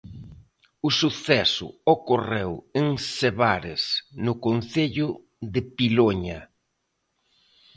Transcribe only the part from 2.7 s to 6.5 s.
en Sevares, no concello de Piloña.